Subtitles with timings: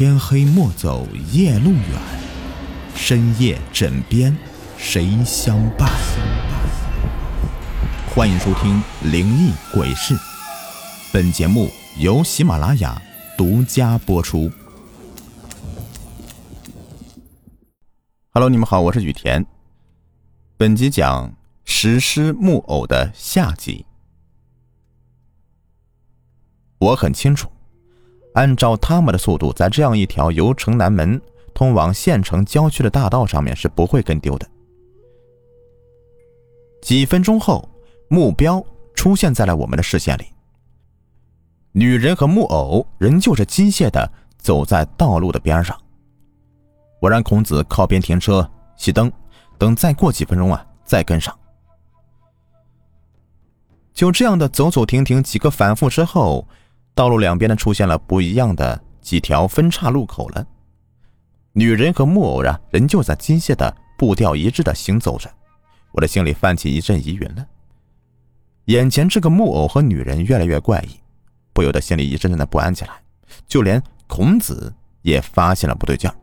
[0.00, 2.00] 天黑莫走夜路远，
[2.94, 4.34] 深夜枕边
[4.78, 5.90] 谁相伴？
[8.08, 8.82] 欢迎收听
[9.12, 10.14] 《灵异鬼事》，
[11.12, 11.68] 本节目
[11.98, 12.98] 由喜马拉雅
[13.36, 14.50] 独家播出。
[18.30, 19.44] Hello，你们好，我是雨田。
[20.56, 21.36] 本集讲
[21.66, 23.84] 石狮木偶的下集。
[26.78, 27.50] 我很清楚。
[28.34, 31.20] 按照他们的速度，在这样一条由城南门
[31.52, 34.48] 通往县城郊区的大道上面是不会跟丢的。
[36.80, 37.68] 几分钟后，
[38.08, 40.24] 目标出现在了我们的视线里。
[41.72, 45.76] 女人和木偶仍旧是机械的走在道路的边上。
[47.00, 49.10] 我让孔子靠边停车熄灯，
[49.58, 51.36] 等再过几分钟啊，再跟上。
[53.92, 56.46] 就这样的走走停停几个反复之后。
[57.00, 60.46] 道路两边呢出现了不一样的几条分岔路口了，
[61.54, 65.30] 女人和木偶啊仍旧在机械的步调一致的行走着，
[65.92, 67.46] 我的心里泛起一阵疑云了。
[68.66, 71.00] 眼前这个木偶和女人越来越怪异，
[71.54, 72.90] 不由得心里一阵阵的不安起来。
[73.46, 76.14] 就连孔子也发现了不对劲儿，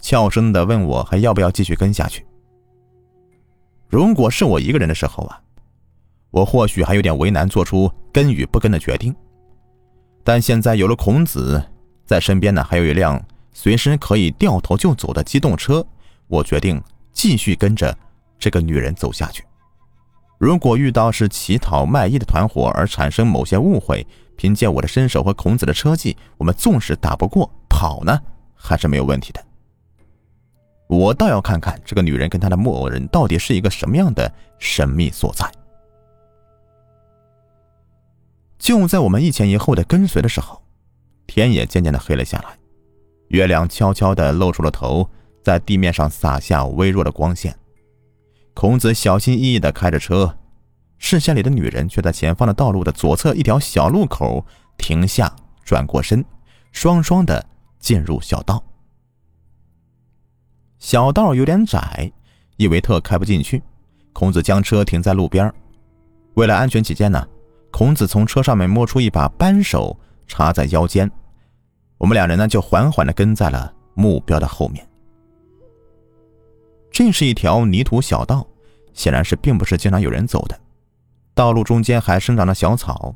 [0.00, 2.24] 悄声的问我还要不要继续跟下去。
[3.86, 5.38] 如果是我一个人的时候啊，
[6.30, 9.14] 我或许还有点为难，做出跟与不跟的决定。
[10.28, 11.64] 但现在有了孔子
[12.04, 13.18] 在身边呢，还有一辆
[13.50, 15.82] 随时可以掉头就走的机动车，
[16.26, 16.78] 我决定
[17.14, 17.96] 继续跟着
[18.38, 19.42] 这个女人走下去。
[20.36, 24.06] 如果遇到是乞讨卖艺的团伙而产生某些误会，
[24.36, 28.20] 凭借我的身手和孔子的车技，我们纵使打不过，跑呢
[28.54, 29.42] 还是没有问题的。
[30.88, 35.50] 我倒要看看这个女人跟她的木偶人到底是一个什么样的神秘所在。
[38.58, 40.60] 就在我们一前一后的跟随的时候，
[41.26, 42.58] 天也渐渐的黑了下来，
[43.28, 45.08] 月亮悄悄的露出了头，
[45.42, 47.56] 在地面上洒下微弱的光线。
[48.54, 50.36] 孔子小心翼翼的开着车，
[50.98, 54.44] 视线里的女人却在前方的道路的左侧一条小路口
[54.76, 56.24] 停下，转过身，
[56.72, 57.46] 双双的
[57.78, 58.62] 进入小道。
[60.80, 62.10] 小道有点窄，
[62.56, 63.62] 伊维特开不进去，
[64.12, 65.52] 孔子将车停在路边
[66.34, 67.24] 为了安全起见呢。
[67.78, 69.96] 孔子从车上面摸出一把扳手，
[70.26, 71.08] 插在腰间。
[71.96, 74.84] 我们两人呢，就缓缓的跟在了目标的后面。
[76.90, 78.44] 这是一条泥土小道，
[78.94, 80.58] 显然是并不是经常有人走的。
[81.34, 83.14] 道路中间还生长着小草。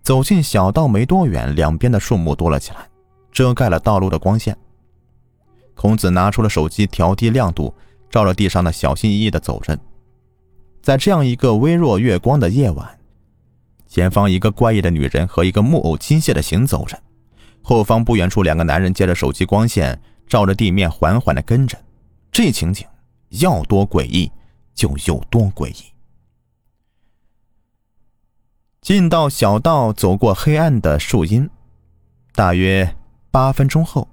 [0.00, 2.88] 走进小道没多远，两边的树木多了起来，
[3.30, 4.56] 遮盖了道路的光线。
[5.74, 7.74] 孔子拿出了手机，调低亮度，
[8.08, 9.78] 照着地上的，小心翼翼的走着。
[10.80, 12.96] 在这样一个微弱月光的夜晚。
[13.90, 16.96] 前方一个怪异的女人和一个木偶机械的行走着，
[17.60, 21.76] 后方不远处两个男人借着手机光线照着地面缓缓的跟着，
[22.30, 22.86] 这情景
[23.30, 24.30] 要多诡异
[24.76, 25.92] 就有多诡异。
[28.80, 31.50] 进到小道，走过黑暗的树荫，
[32.32, 32.96] 大约
[33.32, 34.08] 八分钟后，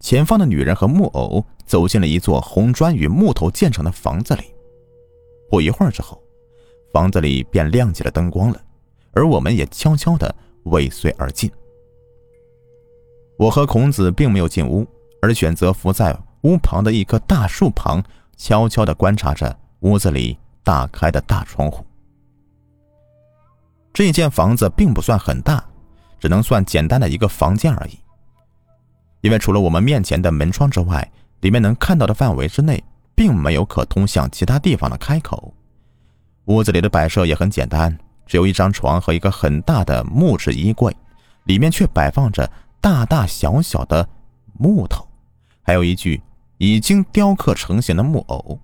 [0.00, 4.44] 前方的女人和木偶走进了一座红砖与木头建成的房子里。
[5.48, 6.22] 不一会儿之后，
[6.92, 8.62] 房子里便亮起了灯光了。
[9.16, 10.32] 而我们也悄悄的
[10.64, 11.50] 尾随而进。
[13.38, 14.86] 我和孔子并没有进屋，
[15.22, 18.02] 而选择伏在屋旁的一棵大树旁，
[18.36, 21.84] 悄悄的观察着屋子里打开的大窗户。
[23.92, 25.64] 这间房子并不算很大，
[26.20, 27.98] 只能算简单的一个房间而已。
[29.22, 31.10] 因为除了我们面前的门窗之外，
[31.40, 32.82] 里面能看到的范围之内，
[33.14, 35.54] 并没有可通向其他地方的开口。
[36.44, 37.98] 屋子里的摆设也很简单。
[38.26, 40.94] 只有一张床和一个很大的木质衣柜，
[41.44, 42.50] 里面却摆放着
[42.80, 44.06] 大大小小的
[44.58, 45.06] 木头，
[45.62, 46.20] 还有一具
[46.58, 48.58] 已经雕刻成型的木偶，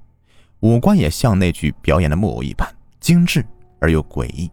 [0.61, 2.69] 五官也像那具表演的木偶一般
[3.01, 3.45] 精致
[3.81, 4.51] 而又诡异。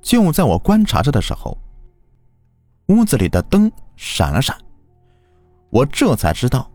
[0.00, 1.56] 就在我观察着的时候，
[2.86, 4.56] 屋子里的灯闪了闪，
[5.70, 6.70] 我这才知道，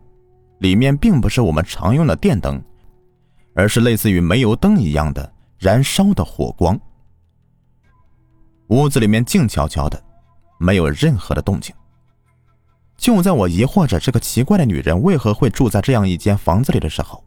[0.60, 2.62] 里面并不是我们常用的电灯，
[3.54, 5.32] 而是类似于煤油灯一样的。
[5.58, 6.78] 燃烧的火光，
[8.68, 10.00] 屋子里面静悄悄的，
[10.58, 11.74] 没有任何的动静。
[12.96, 17.24] 就在我疑惑着这个奇怪的女人为何会住在这样一间房子里的时候，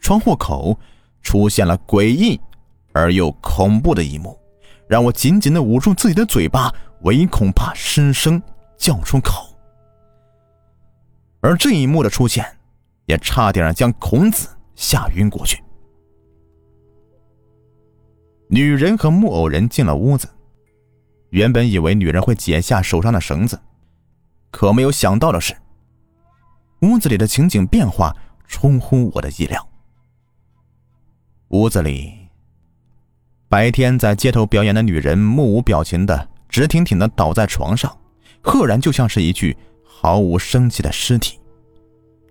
[0.00, 0.78] 窗户口
[1.22, 2.40] 出现了诡异
[2.92, 4.36] 而又恐怖的一幕，
[4.88, 8.42] 让我紧紧的捂住自己的嘴巴，唯恐怕失声
[8.76, 9.56] 叫出口。
[11.40, 12.44] 而这一幕的出现，
[13.06, 15.62] 也差点将孔子吓晕过去。
[18.52, 20.28] 女人和木偶人进了屋子，
[21.28, 23.56] 原本以为女人会解下手上的绳子，
[24.50, 25.56] 可没有想到的是，
[26.80, 28.12] 屋子里的情景变化
[28.48, 29.64] 出乎我的意料。
[31.50, 32.12] 屋子里，
[33.48, 37.96] 白天在街头表演的女人目无表情的、直挺挺的倒在床上，
[38.40, 41.38] 赫然就像是一具毫无生气的尸体。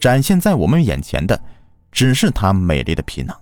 [0.01, 1.41] 展现在我们眼前的，
[1.93, 3.33] 只是她美丽的皮囊。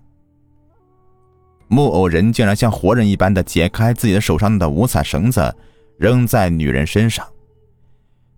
[1.67, 5.53] 木偶人竟然像活人一般的解开自己的手上的五彩绳子，
[5.97, 7.27] 扔在女人身上。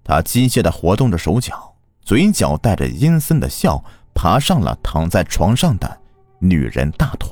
[0.04, 3.84] 他机械的活动着手脚，嘴角带着阴森的笑，
[4.16, 6.02] 爬上了躺在床上的
[6.40, 7.30] 女人大腿，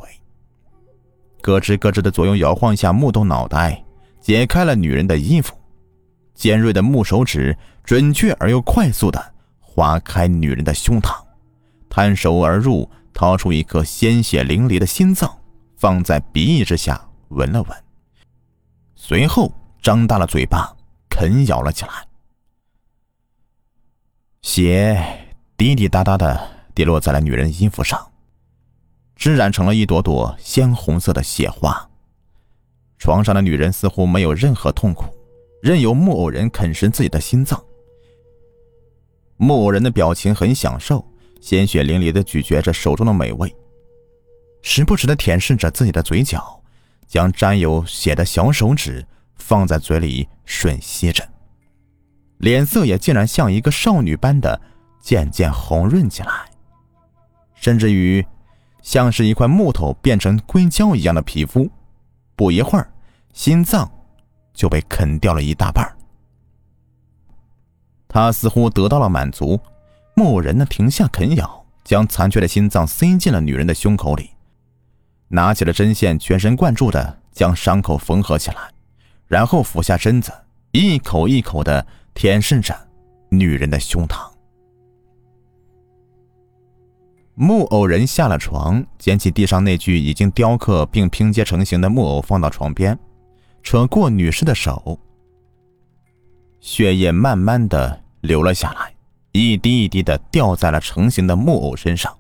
[1.42, 3.84] 咯吱咯吱的左右摇晃下木头脑袋，
[4.22, 5.56] 解开了女人的衣服。
[6.36, 11.16] 尖锐的木手指准确而又快速的划开女人的胸膛，
[11.90, 15.36] 探手而入，掏出一颗鲜血淋漓的心脏。
[15.78, 17.84] 放在鼻翼之下闻了闻，
[18.96, 20.76] 随后张大了嘴巴
[21.08, 21.92] 啃咬了起来。
[24.42, 25.00] 血
[25.56, 28.12] 滴滴答答的滴落在了女人衣服上，
[29.16, 31.88] 织染成了一朵朵鲜红色的血花。
[32.98, 35.06] 床上的女人似乎没有任何痛苦，
[35.62, 37.64] 任由木偶人啃食自己的心脏。
[39.36, 41.06] 木偶人的表情很享受，
[41.40, 43.56] 鲜血淋漓的咀嚼着手中的美味。
[44.62, 46.62] 时不时的舔舐着自己的嘴角，
[47.08, 49.06] 将沾有血的小手指
[49.36, 51.28] 放在嘴里吮吸着，
[52.38, 54.60] 脸色也竟然像一个少女般的
[55.00, 56.30] 渐渐红润起来，
[57.56, 58.26] 甚至于
[58.82, 61.70] 像是一块木头变成硅胶一样的皮肤。
[62.36, 62.92] 不一会儿，
[63.34, 63.90] 心脏
[64.54, 65.92] 就被啃掉了一大半。
[68.08, 69.60] 他似乎得到了满足，
[70.16, 74.32] 木偶人呢停下啃咬，将残缺的心脏塞进了女人的胸口里。
[75.30, 78.58] 拿起了针线，全神贯注的将伤口缝合起来，
[79.28, 80.32] 然后俯下身子，
[80.72, 82.74] 一口一口的舔舐着
[83.30, 84.30] 女人的胸膛。
[87.36, 92.98] 木偶人下了床，捡起地上那具已经雕刻并拼接成型的木偶，放到床边，
[93.62, 95.00] 扯过女士的手，
[96.60, 98.92] 血液慢慢的流了下来，
[99.34, 102.17] 一滴一滴的掉在了成型的木偶身上。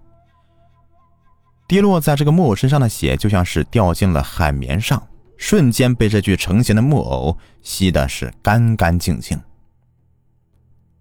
[1.68, 5.06] 滴落在这个木偶身上的血，就像是掉进了海绵上，
[5.36, 9.38] 瞬间被这具成型的木偶吸的是干干净净。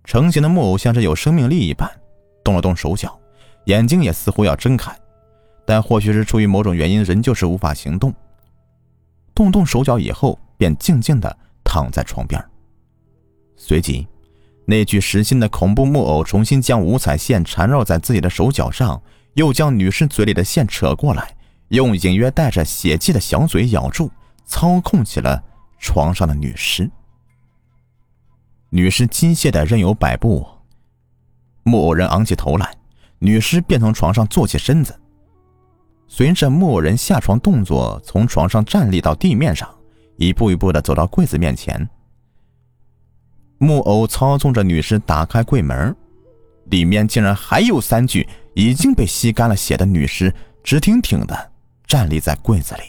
[0.02, 1.88] 成型的木偶像是有生命力一般，
[2.42, 3.16] 动了动手脚，
[3.66, 4.92] 眼睛也似乎要睁开，
[5.64, 8.12] 但或许是出于某种原因，仍旧是无法行动。
[9.34, 12.44] 动动手脚以后，便静静的躺在床边。
[13.56, 14.04] 随即，
[14.64, 19.00] 那具实心的恐怖木偶重新将五彩线缠绕在自己的手脚上。
[19.36, 21.36] 又将女尸嘴里的线扯过来，
[21.68, 24.10] 用隐约带着血迹的小嘴咬住，
[24.46, 25.42] 操控起了
[25.78, 26.90] 床上的女尸。
[28.70, 30.46] 女尸机械的任由摆布，
[31.64, 32.74] 木偶人昂起头来，
[33.18, 34.98] 女尸便从床上坐起身子。
[36.08, 39.68] 随着木偶人下床动作，从床上站立到地面上，
[40.16, 41.86] 一步一步的走到柜子面前。
[43.58, 45.94] 木偶操纵着女尸打开柜门，
[46.70, 48.26] 里面竟然还有三具。
[48.56, 51.52] 已经被吸干了血的女尸直挺挺的
[51.86, 52.84] 站立在柜子里。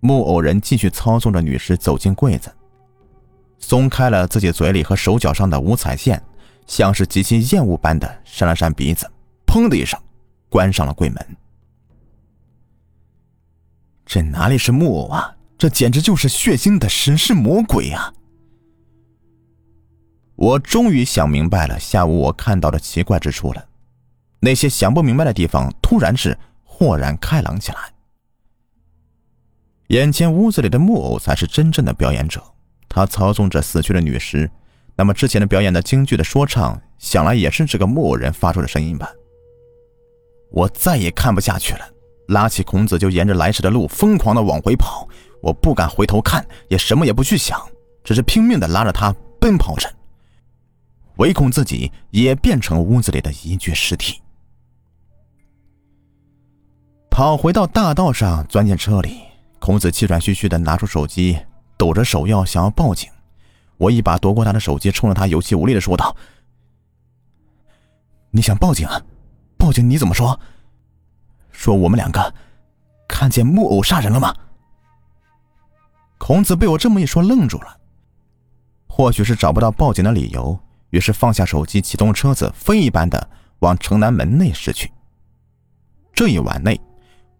[0.00, 2.54] 木偶人继续操纵着女尸走进柜子，
[3.58, 6.22] 松开了自己嘴里和手脚上的五彩线，
[6.66, 9.10] 像是极其厌恶般的扇了扇鼻子，
[9.46, 9.98] 砰的一声，
[10.50, 11.36] 关上了柜门。
[14.04, 15.34] 这哪里是木偶啊？
[15.56, 18.12] 这简直就是血腥的食尸魔鬼啊！
[20.36, 23.66] 我终于想明白了下午我看到的奇怪之处了，
[24.40, 27.78] 那些想不明白的地方突然是豁然开朗起来。
[29.88, 32.42] 眼前屋子里的木偶才是真正的表演者，
[32.88, 34.50] 他操纵着死去的女尸。
[34.94, 39.10] 那么之前的表演的京剧的说唱，想来也是这个木偶人发出的声音吧？
[40.50, 41.88] 我再也看不下去了，
[42.28, 45.08] 拉起孔子就沿着来时的路疯狂的往回跑。
[45.40, 47.60] 我不敢回头看，也什么也不去想，
[48.04, 49.88] 只是拼命的拉着他奔跑着。
[51.16, 54.20] 唯恐自己也变成屋子里的一具尸体，
[57.10, 59.20] 跑回到大道上，钻进车里。
[59.58, 61.38] 孔子气喘吁吁的拿出手机，
[61.78, 63.10] 抖着手要想要报警。
[63.78, 66.14] 我一把夺过他的手机，冲着他有气无力的说道
[68.30, 68.86] ：“你想报警？
[69.56, 70.38] 报警你怎么说？
[71.50, 72.34] 说我们两个
[73.08, 74.34] 看见木偶杀人了吗？”
[76.18, 77.80] 孔子被我这么一说，愣住了。
[78.86, 80.58] 或许是找不到报警的理由。
[80.90, 83.28] 于是放下手机，启动车子，飞一般的
[83.58, 84.90] 往城南门内驶去。
[86.12, 86.80] 这一晚内，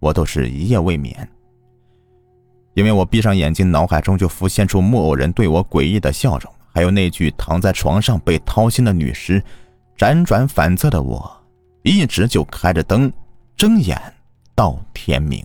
[0.00, 1.28] 我都是一夜未眠。
[2.74, 9.42] 因为我闭上眼睛，脑海中就浮现出木偶人对我诡异的笑容，还有那具躺在床上被掏心的女尸，
[9.96, 11.44] 辗转反侧的我，
[11.82, 13.10] 一直就开着灯，
[13.56, 13.98] 睁眼
[14.54, 15.42] 到天明。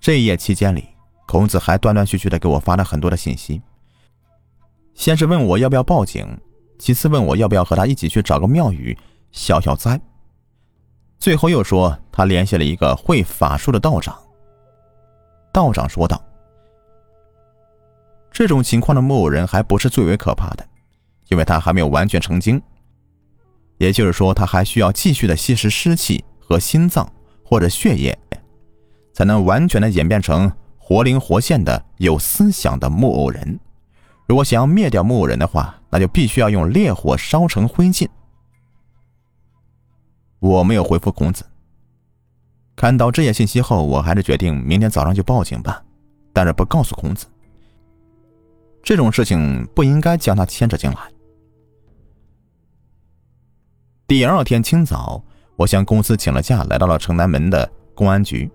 [0.00, 0.88] 这一夜期间里，
[1.28, 3.62] 孔子还断断续续的给我发了很多的信息。
[4.94, 6.26] 先是问我要不要报警，
[6.78, 8.96] 其次问我要不要和他一起去找个庙宇
[9.30, 10.00] 消消灾，
[11.18, 14.16] 最后又说他联系了一个会法术的道长。
[15.52, 16.22] 道长说道
[18.32, 20.66] ：“这种情况的木偶人还不是最为可怕的，
[21.28, 22.60] 因为他还没有完全成精，
[23.78, 27.10] 也就是说，他还需要继续的吸食尸气和心脏
[27.44, 28.18] 或者血液，
[29.12, 33.58] 才能完全的演变成活灵活现的有思想的木偶人。
[34.26, 38.08] 如果想要灭掉木偶人的话，那就必须要用烈火烧成灰烬。”
[40.40, 41.44] 我没有回复孔子。
[42.74, 45.82] 看到这些信息后，我还是决定明天早上就报警吧，
[46.32, 47.26] 但是不告诉孔子。
[48.82, 50.96] 这种事情不应该将他牵扯进来。
[54.08, 55.22] 第二天清早，
[55.56, 58.50] 我向公司请了假，来到了城南门的公安局。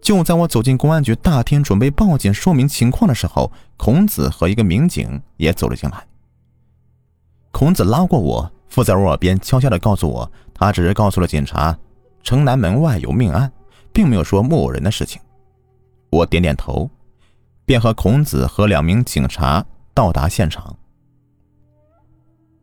[0.00, 6.06] 就在我走进公安局大厅准备报警说明情况的时候，孔子和一个民警也走了进来。
[7.50, 11.76] 孔子拉过我，附在我耳边，悄悄的告诉我，他只是告诉了警察。
[12.22, 13.50] 城南门外有命案，
[13.92, 15.20] 并没有说木偶人的事情。
[16.10, 16.88] 我点点头，
[17.64, 20.76] 便和孔子和两名警察到达现场。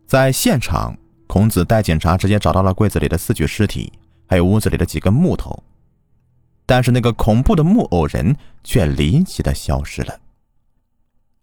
[0.06, 0.96] 在现场，
[1.28, 3.92] 孔子带警察直接找到了柜子里的四具尸体，
[4.28, 5.62] 还有屋子里的几根木头。
[6.66, 10.20] 但是那个恐怖的木偶人却离奇的消失了，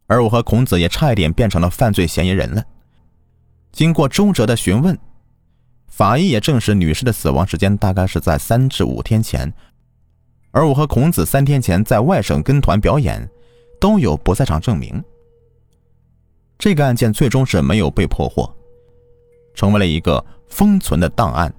[0.07, 2.65] 而我和孔子也差一点变成了犯罪嫌疑人了。
[3.73, 4.99] 经过周折的询问。
[5.87, 9.53] 法医也证实，女士的死亡时间大概是在三至五天前，
[10.51, 13.29] 而我和孔子三天前在外省跟团表演，
[13.79, 15.03] 都有不在场证明。
[16.59, 18.51] 这个案件最终是没有被破获，
[19.53, 21.53] 成为了一个封存的档案。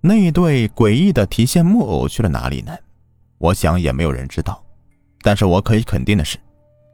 [0.00, 2.76] 那一对诡异的提线木偶去了哪里呢？
[3.38, 4.62] 我想也没有人知道，
[5.22, 6.38] 但是我可以肯定的是，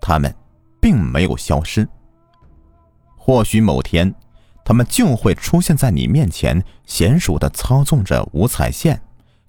[0.01, 0.35] 他们
[0.81, 1.89] 并没有消失。
[3.17, 4.15] 或许某天。
[4.69, 9.01] 他们就会出现在你面前，娴熟的操纵着五彩线，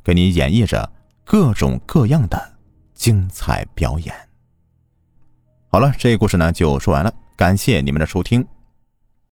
[0.04, 0.88] 给你演绎着
[1.24, 2.40] 各种各样的
[2.94, 4.14] 精彩表演。
[5.70, 8.48] 好了，这个故事呢就说完了，感谢你们的收听。